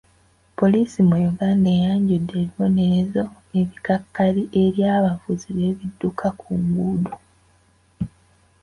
Poliisi 0.57 0.97
mu 1.09 1.15
Uganda 1.31 1.67
eyanjudde 1.77 2.31
ebibonerezo 2.37 3.23
ebikakali 3.59 4.43
eri 4.61 4.81
abavuzi 4.95 5.47
b'ebidduka 5.55 6.27
ku 6.39 6.49
nguudo. 6.61 7.13